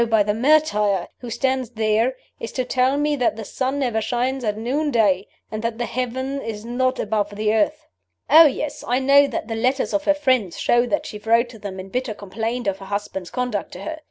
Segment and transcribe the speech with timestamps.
[0.09, 4.43] by the martyr who stands there, is to tell me that the sun never shines
[4.43, 7.85] at noonday, or that the heaven is not above the earth.
[8.27, 8.83] "Oh yes!
[8.87, 11.89] I know that the letters of her friends show that she wrote to them in
[11.89, 13.99] bitter complaint of her husband's conduct to her.